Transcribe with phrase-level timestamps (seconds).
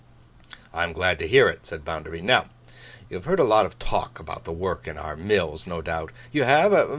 [0.73, 2.21] 'I am glad to hear it,' said Bounderby.
[2.21, 2.47] 'Now,
[3.07, 6.11] you have heard a lot of talk about the work in our mills, no doubt.
[6.31, 6.89] You have?